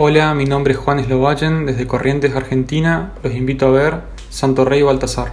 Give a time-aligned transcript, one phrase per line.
[0.00, 3.14] Hola, mi nombre es Juan Slovayen, desde Corrientes, Argentina.
[3.24, 5.32] Los invito a ver Santo Rey Baltasar.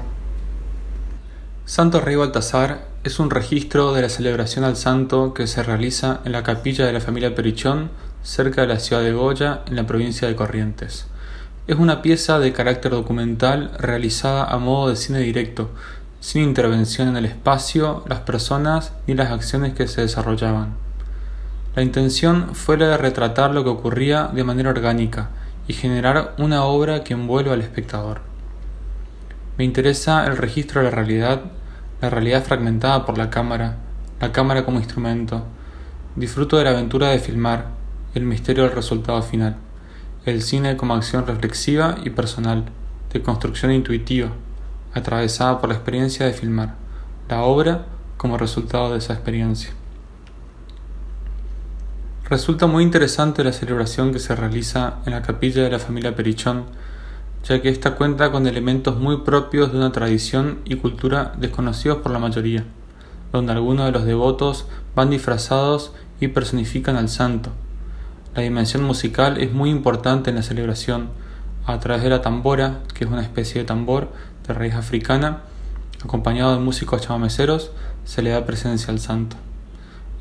[1.66, 6.32] Santo Rey Baltasar es un registro de la celebración al santo que se realiza en
[6.32, 7.92] la capilla de la familia Perichón,
[8.24, 11.06] cerca de la ciudad de Goya, en la provincia de Corrientes.
[11.68, 15.70] Es una pieza de carácter documental realizada a modo de cine directo,
[16.20, 20.85] sin intervención en el espacio, las personas ni las acciones que se desarrollaban.
[21.76, 25.32] La intención fue la de retratar lo que ocurría de manera orgánica
[25.68, 28.22] y generar una obra que envuelva al espectador.
[29.58, 31.42] Me interesa el registro de la realidad,
[32.02, 33.76] la realidad fragmentada por la cámara,
[34.22, 35.44] la cámara como instrumento.
[36.16, 37.68] Disfruto de la aventura de filmar,
[38.14, 39.58] el misterio del resultado final,
[40.26, 42.70] el cine como acción reflexiva y personal,
[43.12, 44.30] de construcción intuitiva,
[44.94, 46.76] atravesada por la experiencia de filmar,
[47.28, 49.72] la obra como resultado de esa experiencia.
[52.28, 56.64] Resulta muy interesante la celebración que se realiza en la capilla de la familia Perichón,
[57.44, 62.12] ya que ésta cuenta con elementos muy propios de una tradición y cultura desconocidos por
[62.12, 62.66] la mayoría,
[63.32, 64.66] donde algunos de los devotos
[64.96, 67.52] van disfrazados y personifican al santo.
[68.34, 71.10] La dimensión musical es muy importante en la celebración,
[71.68, 74.10] a través de la tambora, que es una especie de tambor
[74.48, 75.44] de raíz africana,
[76.04, 77.70] acompañado de músicos chamameceros,
[78.04, 79.38] se le da presencia al santo.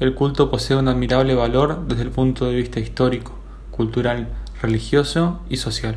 [0.01, 3.33] El culto posee un admirable valor desde el punto de vista histórico,
[3.71, 4.29] cultural,
[4.61, 5.97] religioso y social,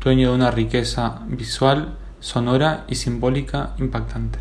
[0.00, 4.38] dueño de una riqueza visual, sonora y simbólica impactante.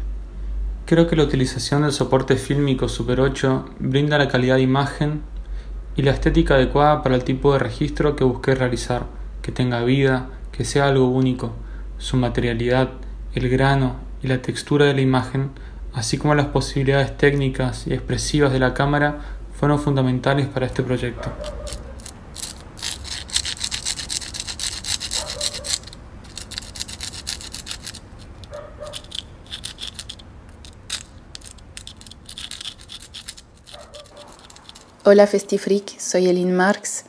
[0.85, 5.23] Creo que la utilización del soporte fílmico Super 8 brinda la calidad de imagen
[5.95, 9.07] y la estética adecuada para el tipo de registro que busqué realizar,
[9.41, 11.53] que tenga vida, que sea algo único,
[11.97, 12.89] su materialidad,
[13.33, 15.49] el grano y la textura de la imagen
[15.93, 19.19] así como las posibilidades técnicas y expresivas de la cámara,
[19.53, 21.31] fueron fundamentales para este proyecto.
[35.03, 37.05] Hola Festifreak, soy Elin Marx,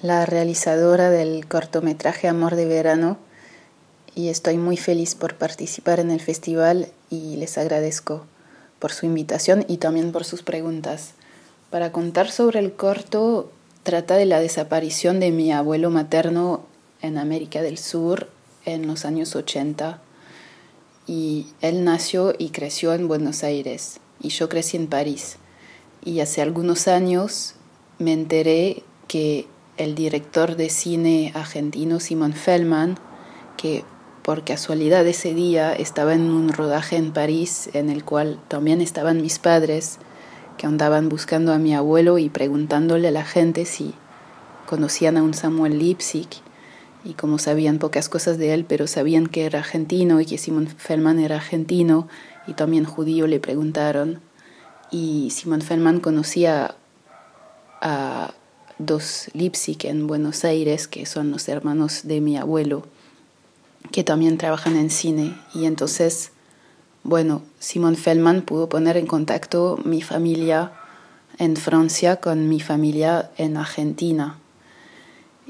[0.00, 3.18] la realizadora del cortometraje Amor de Verano
[4.14, 8.26] y estoy muy feliz por participar en el festival y les agradezco
[8.78, 11.12] por su invitación y también por sus preguntas.
[11.70, 13.50] Para contar sobre el corto,
[13.82, 16.66] trata de la desaparición de mi abuelo materno
[17.00, 18.28] en América del Sur
[18.64, 20.00] en los años 80
[21.06, 25.36] y él nació y creció en Buenos Aires y yo crecí en París.
[26.04, 27.54] Y hace algunos años
[27.98, 29.46] me enteré que
[29.76, 32.98] el director de cine argentino Simon Feldman,
[33.56, 33.84] que
[34.22, 39.20] por casualidad ese día estaba en un rodaje en París en el cual también estaban
[39.20, 39.98] mis padres
[40.56, 43.94] que andaban buscando a mi abuelo y preguntándole a la gente si
[44.66, 46.40] conocían a un Samuel Lipsic.
[47.04, 50.68] Y como sabían pocas cosas de él, pero sabían que era argentino y que Simon
[50.68, 52.06] Feldman era argentino
[52.46, 54.20] y también judío le preguntaron.
[54.92, 56.76] Y Simon Feldman conocía
[57.80, 58.34] a
[58.78, 62.84] dos Lipsic en Buenos Aires que son los hermanos de mi abuelo
[63.90, 65.34] que también trabajan en cine.
[65.54, 66.30] Y entonces,
[67.02, 70.72] bueno, Simon Feldman pudo poner en contacto mi familia
[71.38, 74.38] en Francia con mi familia en Argentina.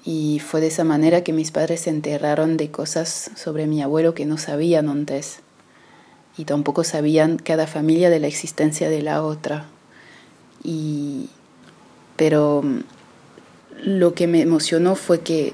[0.04, 4.14] Y fue de esa manera que mis padres se enteraron de cosas sobre mi abuelo
[4.14, 5.40] que no sabían antes.
[6.36, 9.66] Y tampoco sabían cada familia de la existencia de la otra.
[10.64, 11.28] Y,
[12.16, 12.80] pero mm,
[13.84, 15.52] lo que me emocionó fue que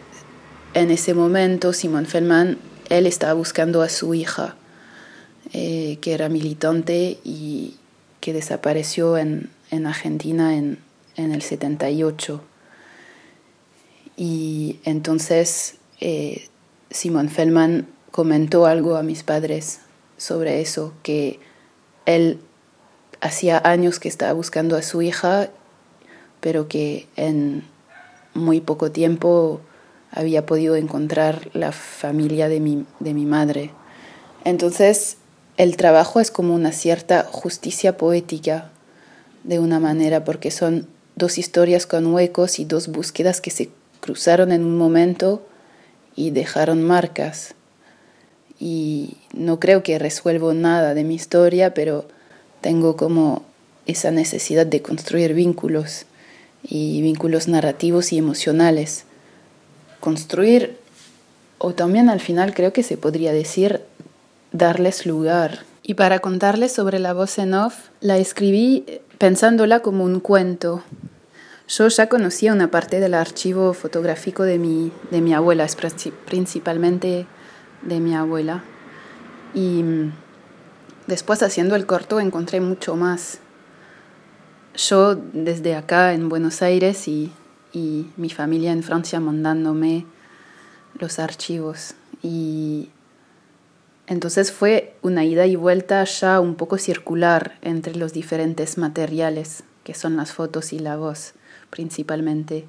[0.74, 2.58] en ese momento Simon Feldman
[2.88, 4.56] él estaba buscando a su hija,
[5.52, 7.76] eh, que era militante y
[8.20, 10.78] que desapareció en, Argentina en,
[11.16, 12.42] el 78.
[14.16, 16.48] Y entonces eh,
[16.90, 19.80] Simon Feldman comentó algo a mis padres
[20.16, 21.38] sobre eso, que
[22.06, 22.40] él
[23.20, 25.50] hacía años que estaba buscando a su hija,
[26.40, 27.64] pero que en
[28.34, 29.60] muy poco tiempo
[30.10, 33.70] había podido encontrar la familia de mi, de mi madre.
[34.44, 35.18] Entonces,
[35.56, 38.70] el trabajo es como una cierta justicia poética,
[39.44, 43.70] de una manera, porque son dos historias con huecos y dos búsquedas que se
[44.00, 45.46] cruzaron en un momento
[46.14, 47.54] y dejaron marcas.
[48.60, 52.06] Y no creo que resuelvo nada de mi historia, pero
[52.60, 53.42] tengo como
[53.86, 56.06] esa necesidad de construir vínculos
[56.62, 59.04] y vínculos narrativos y emocionales
[60.00, 60.78] construir
[61.58, 63.82] o también al final creo que se podría decir
[64.52, 65.64] darles lugar.
[65.82, 68.84] Y para contarles sobre la voz en off, la escribí
[69.18, 70.82] pensándola como un cuento.
[71.66, 75.76] Yo ya conocía una parte del archivo fotográfico de mi, de mi abuela, es
[76.24, 77.26] principalmente
[77.82, 78.64] de mi abuela.
[79.54, 80.12] Y mm,
[81.06, 83.40] después haciendo el corto encontré mucho más.
[84.76, 87.32] Yo desde acá en Buenos Aires y,
[87.78, 90.04] y mi familia en Francia mandándome
[90.98, 91.94] los archivos.
[92.22, 92.90] Y
[94.06, 99.94] entonces fue una ida y vuelta ya un poco circular entre los diferentes materiales, que
[99.94, 101.34] son las fotos y la voz
[101.70, 102.66] principalmente.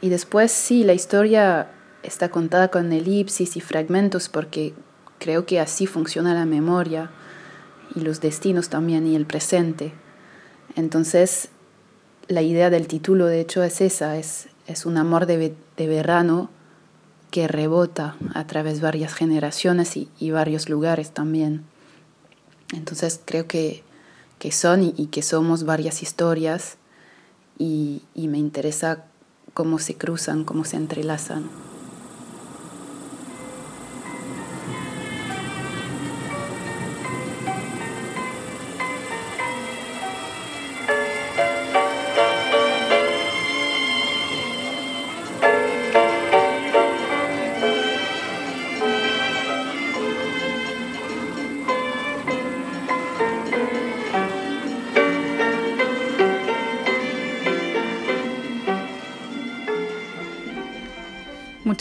[0.00, 1.70] Y después sí, la historia
[2.02, 4.74] está contada con elipsis y fragmentos porque
[5.18, 7.10] creo que así funciona la memoria
[7.94, 9.92] y los destinos también y el presente.
[10.74, 11.50] Entonces,
[12.32, 16.50] la idea del título de hecho es esa, es, es un amor de, de verano
[17.30, 21.64] que rebota a través de varias generaciones y, varios lugares también.
[22.74, 23.82] Entonces creo que,
[24.38, 26.76] que son y, que somos varias historias
[27.58, 29.04] y, y me interesa
[29.54, 31.48] cómo se cruzan, cómo se entrelazan.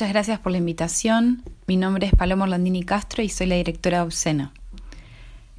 [0.01, 1.43] Muchas gracias por la invitación.
[1.67, 4.51] Mi nombre es Paloma Orlandini Castro y soy la directora de Obscena.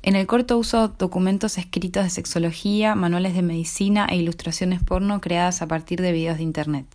[0.02, 5.62] En el corto uso documentos escritos de sexología, manuales de medicina e ilustraciones porno creadas
[5.62, 6.86] a partir de videos de internet.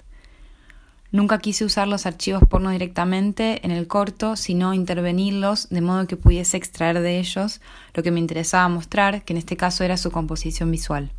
[1.13, 6.17] Nunca quise usar los archivos porno directamente en el corto, sino intervenirlos de modo que
[6.17, 7.61] pudiese extraer de ellos
[7.93, 11.13] lo que me interesaba mostrar, que en este caso era su composición visual.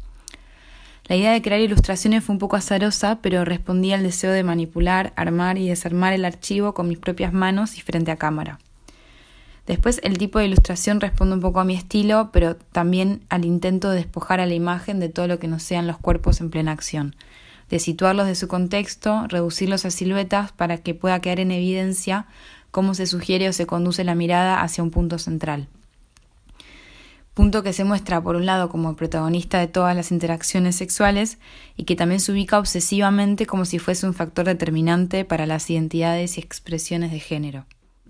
[1.08, 5.14] La idea de crear ilustraciones fue un poco azarosa, pero respondía al deseo de manipular,
[5.16, 8.58] armar y desarmar el archivo con mis propias manos y frente a cámara.
[9.66, 13.88] Después el tipo de ilustración responde un poco a mi estilo, pero también al intento
[13.88, 16.72] de despojar a la imagen de todo lo que no sean los cuerpos en plena
[16.72, 17.16] acción,
[17.70, 22.26] de situarlos de su contexto, reducirlos a siluetas para que pueda quedar en evidencia
[22.70, 25.68] cómo se sugiere o se conduce la mirada hacia un punto central
[27.38, 31.38] punto que se muestra por un lado como protagonista de todas las interacciones sexuales
[31.76, 36.36] y que también se ubica obsesivamente como si fuese un factor determinante para las identidades
[36.36, 37.64] y expresiones de género.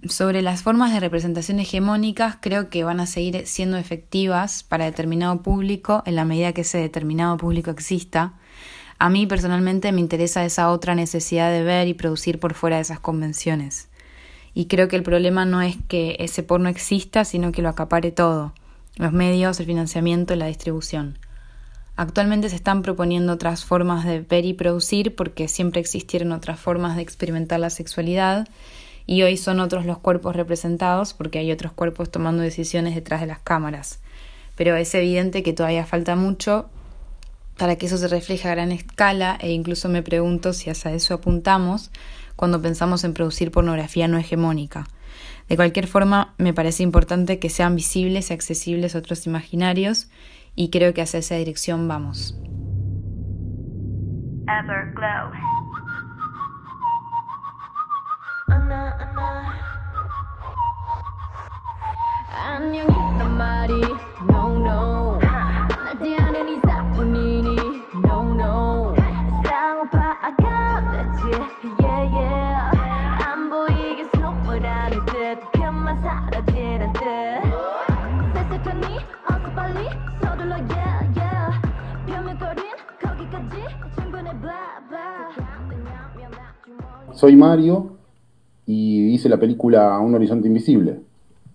[0.08, 5.42] Sobre las formas de representación hegemónicas creo que van a seguir siendo efectivas para determinado
[5.42, 8.32] público en la medida que ese determinado público exista.
[8.98, 12.82] A mí personalmente me interesa esa otra necesidad de ver y producir por fuera de
[12.82, 13.90] esas convenciones.
[14.54, 18.10] Y creo que el problema no es que ese porno exista, sino que lo acapare
[18.10, 18.54] todo
[18.98, 21.18] los medios, el financiamiento y la distribución.
[21.96, 26.96] Actualmente se están proponiendo otras formas de ver y producir porque siempre existieron otras formas
[26.96, 28.46] de experimentar la sexualidad
[29.06, 33.26] y hoy son otros los cuerpos representados porque hay otros cuerpos tomando decisiones detrás de
[33.26, 34.00] las cámaras.
[34.54, 36.68] Pero es evidente que todavía falta mucho
[37.56, 41.14] para que eso se refleje a gran escala e incluso me pregunto si hacia eso
[41.14, 41.90] apuntamos
[42.36, 44.86] cuando pensamos en producir pornografía no hegemónica.
[45.48, 50.10] De cualquier forma, me parece importante que sean visibles y accesibles otros imaginarios
[50.54, 52.38] y creo que hacia esa dirección vamos.
[87.12, 87.96] Soy Mario
[88.64, 91.00] y hice la película Un Horizonte Invisible.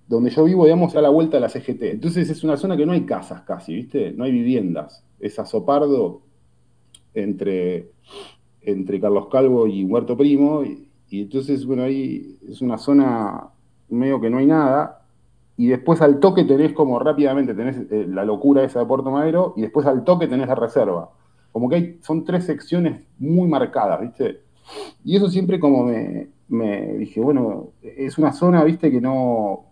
[0.07, 1.83] Donde yo vivo, digamos, a la vuelta de la CGT.
[1.83, 4.11] Entonces es una zona que no hay casas casi, ¿viste?
[4.11, 5.03] No hay viviendas.
[5.19, 6.21] Es azopardo
[7.13, 7.91] entre,
[8.61, 10.63] entre Carlos Calvo y Huerto Primo.
[10.63, 13.47] Y, entonces, bueno, ahí es una zona
[13.89, 15.05] medio que no hay nada.
[15.55, 19.53] Y después al toque tenés como rápidamente, tenés eh, la locura esa de Puerto Madero,
[19.55, 21.11] y después al toque tenés la reserva.
[21.53, 24.41] Como que hay, son tres secciones muy marcadas, ¿viste?
[25.05, 29.65] Y eso siempre como me, dije, bueno, es una zona, viste, que no,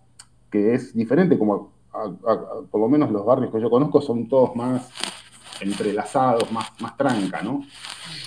[0.49, 1.71] que es diferente, como
[2.71, 4.89] por lo menos los barrios que yo conozco son todos más
[5.61, 7.63] entrelazados, más, más tranca, ¿no?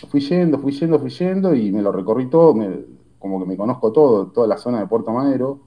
[0.08, 2.54] Fui yendo, fui yendo, fui yendo y me lo recorrí todo,
[3.18, 5.60] como que me conozco todo, toda la zona de Puerto Madero.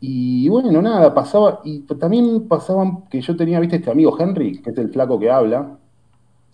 [0.00, 4.70] Y bueno, nada, pasaba, y también pasaban que yo tenía, viste, este amigo Henry, que
[4.70, 5.78] es el flaco que habla,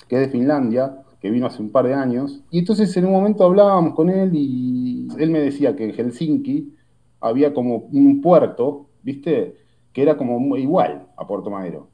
[0.08, 3.12] que es de Finlandia, que vino hace un par de años, y entonces en un
[3.12, 6.74] momento hablábamos con él y él me decía que en Helsinki
[7.20, 9.56] había como un puerto, viste,
[9.92, 11.88] que era como igual a Puerto Madero.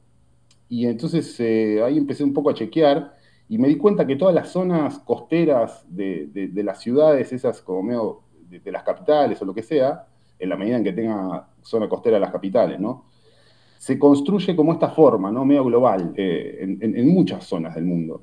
[0.67, 3.13] Y entonces eh, ahí empecé un poco a chequear
[3.47, 8.21] y me di cuenta que todas las zonas costeras de, las ciudades, esas como medio
[8.49, 10.07] de, las capitales o lo que sea,
[10.39, 13.05] en la medida en que tenga zona costera las capitales, ¿no?
[13.81, 15.43] Se construye como esta forma, ¿no?
[15.43, 18.21] Medio global, eh, en, muchas zonas del mundo,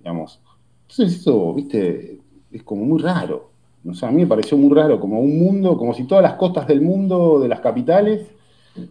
[0.00, 0.40] digamos.
[0.88, 2.18] Entonces eso, viste,
[2.50, 3.50] es como muy raro.
[3.88, 6.34] O sea, a mí me pareció muy raro, como un mundo, como si todas las
[6.34, 8.26] costas del mundo, de las capitales,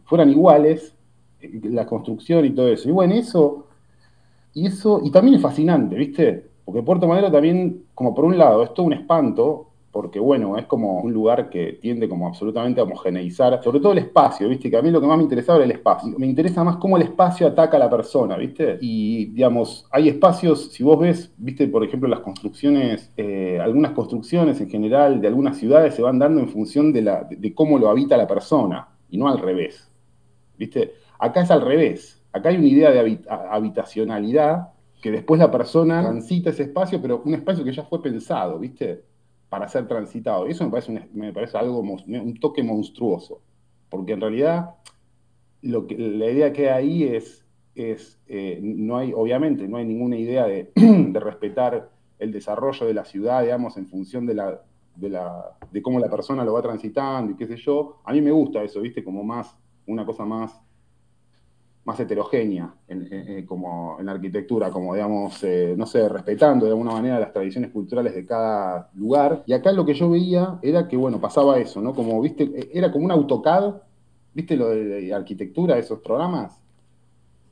[0.06, 0.96] fueran iguales,
[1.42, 2.88] eh, la construcción y todo eso.
[2.88, 3.66] Y bueno, eso
[4.58, 6.50] y eso, y también es fascinante, ¿viste?
[6.66, 9.67] Porque Puerto Madero también, como por un lado, es todo un espanto,
[9.98, 13.98] porque bueno, es como un lugar que tiende como absolutamente a homogeneizar, sobre todo el
[13.98, 14.70] espacio, ¿viste?
[14.70, 16.14] Que a mí lo que más me interesaba era el espacio.
[16.20, 18.78] Me interesa más cómo el espacio ataca a la persona, ¿viste?
[18.80, 21.68] Y, digamos, hay espacios, si vos ves, ¿viste?
[21.68, 26.42] Por ejemplo, las construcciones, eh, algunas construcciones en general de algunas ciudades se van dando
[26.42, 29.90] en función de, cómo lo habita la persona, y no al revés,
[30.60, 30.92] ¿viste?
[31.18, 34.68] Acá es al revés Acá hay una idea de habitacionalidad
[35.02, 39.06] que después la persona transita ese espacio, pero un espacio que ya fue pensado, ¿viste?
[39.50, 40.48] Para ser transitado.
[40.48, 43.42] Eso me parece, me parece algo, un toque monstruoso.
[43.90, 44.76] Porque en realidad,
[45.62, 49.86] lo que, la idea que hay ahí es, es eh, no hay, obviamente, no hay
[49.86, 51.90] ninguna idea de, respetar
[52.20, 54.62] el desarrollo de la ciudad, digamos, en función de la,
[54.96, 58.02] de, la, de cómo la persona lo va transitando y qué sé yo.
[58.04, 59.04] A mí me gusta eso, ¿viste?
[59.04, 60.60] Como más, una cosa más
[61.88, 66.92] más heterogénea en, como en la arquitectura, como digamos, eh, no sé, respetando de alguna
[66.92, 69.44] manera las tradiciones culturales de cada lugar.
[69.46, 71.94] Y acá lo que yo veía era que, bueno, pasaba eso, ¿no?
[71.94, 73.76] Como, viste, era como un AutoCAD,
[74.34, 76.60] ¿viste lo de arquitectura, esos programas?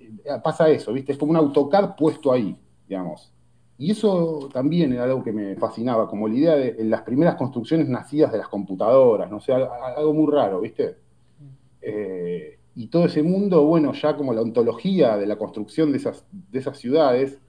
[0.02, 0.14] Eh,
[0.44, 1.14] pasa eso, ¿viste?
[1.14, 3.32] Es como un AutoCAD puesto ahí, digamos.
[3.78, 7.88] Y eso también era algo que me fascinaba, como la idea de las primeras construcciones
[7.88, 10.98] nacidas de las computadoras, no sé, algo muy raro, ¿viste?
[11.82, 16.26] Eh, y todo ese mundo, bueno, ya como la ontología de la construcción de esas,
[16.32, 17.40] de esas ciudades,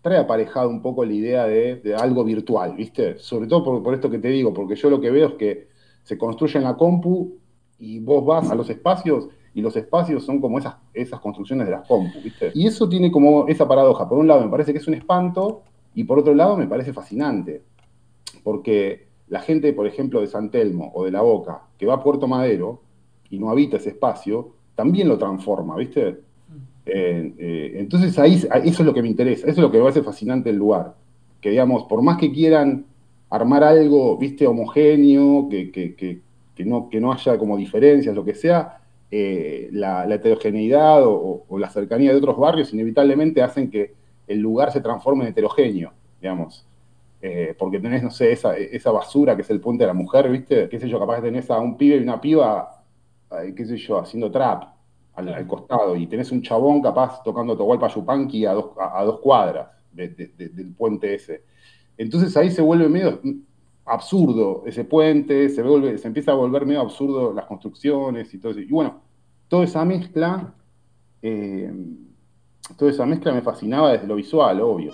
[0.00, 3.18] trae aparejado un poco la idea de, algo virtual, ¿viste?
[3.18, 5.68] Sobre todo por, esto que te digo, porque yo lo que veo es que
[6.02, 7.36] se construye en la compu
[7.78, 11.72] y vos vas a los espacios y los espacios son como esas, esas construcciones de
[11.72, 12.50] las compu, ¿viste?
[12.54, 14.08] Y eso tiene como esa paradoja.
[14.08, 15.62] Por un lado me parece que es un espanto
[15.94, 17.62] y por otro lado me parece fascinante,
[18.42, 22.02] porque la gente, por ejemplo, de San Telmo o de La Boca, que va a
[22.02, 22.80] Puerto Madero
[23.28, 26.20] y no habita ese espacio, también lo transforma, ¿viste?
[26.86, 29.86] Eh, eh, entonces ahí eso es lo que me interesa, eso es lo que me
[29.86, 30.94] hace fascinante el lugar.
[31.42, 32.86] Que digamos, por más que quieran
[33.28, 36.22] armar algo, viste, homogéneo, que,
[36.64, 38.78] no, que no haya como diferencias, lo que sea,
[39.10, 43.92] eh, la, heterogeneidad o, la cercanía de otros barrios inevitablemente hacen que
[44.28, 46.64] el lugar se transforme en heterogéneo, digamos.
[47.58, 50.70] porque tenés, no sé, esa, esa basura que es el puente de la mujer, ¿viste?
[50.70, 52.79] Qué sé yo, capaz que tenés a un pibe y una piba
[53.56, 54.64] qué sé yo, haciendo trap
[55.14, 59.68] al, costado y tenés un chabón capaz tocando Tohualpa Yupanqui a dos, a, dos cuadras
[59.92, 61.44] del puente ese.
[61.96, 63.20] Entonces ahí se vuelve medio
[63.84, 68.52] absurdo ese puente, se, vuelve, se empieza a volver medio absurdo las construcciones y todo
[68.52, 68.60] eso.
[68.60, 69.00] Y bueno,
[69.48, 70.54] toda esa mezcla,
[71.22, 71.72] eh,
[72.78, 74.92] toda esa mezcla me fascinaba desde lo visual, obvio.